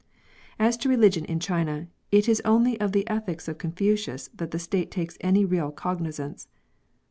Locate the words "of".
2.79-2.91, 3.47-3.59